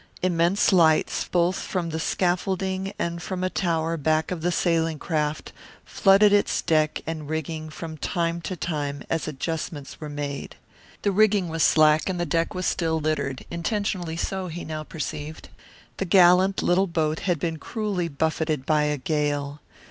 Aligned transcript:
Immense 0.23 0.73
lights, 0.73 1.25
both 1.27 1.57
from 1.57 1.91
the 1.91 1.99
scaffolding 1.99 2.91
and 2.97 3.21
from 3.21 3.43
a 3.43 3.51
tower 3.51 3.97
back 3.97 4.31
of 4.31 4.41
the 4.41 4.51
sailing 4.51 4.97
craft, 4.97 5.53
flooded 5.85 6.33
its 6.33 6.63
deck 6.63 7.03
and 7.05 7.29
rigging 7.29 7.69
from 7.69 7.97
time 7.99 8.41
to 8.41 8.55
time 8.55 9.03
as 9.11 9.27
adjustments 9.27 10.01
were 10.01 10.09
made. 10.09 10.55
The 11.03 11.11
rigging 11.11 11.49
was 11.49 11.61
slack 11.61 12.09
and 12.09 12.19
the 12.19 12.25
deck 12.25 12.55
was 12.55 12.65
still 12.65 12.99
littered, 12.99 13.45
intentionally 13.51 14.17
so, 14.17 14.47
he 14.47 14.65
now 14.65 14.81
perceived. 14.81 15.49
The 15.97 16.05
gallant 16.05 16.63
little 16.63 16.87
boat 16.87 17.19
had 17.19 17.37
been 17.37 17.57
cruelly 17.57 18.07
buffeted 18.07 18.65
by 18.65 18.85
a 18.85 18.97
gale. 18.97 19.61